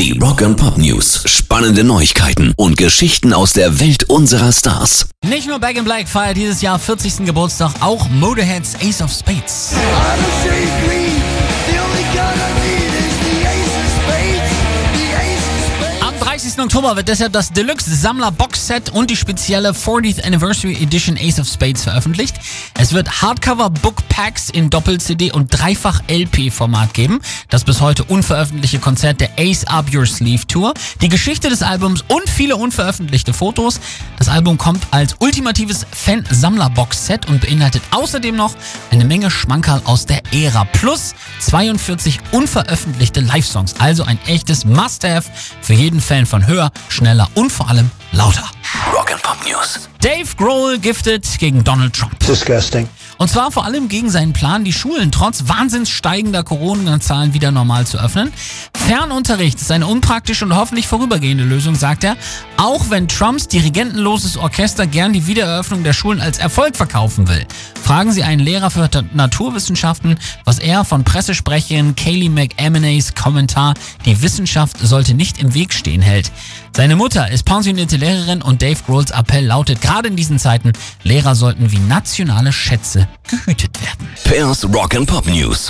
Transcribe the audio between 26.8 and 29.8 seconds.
geben. Das bis heute unveröffentlichte Konzert der Ace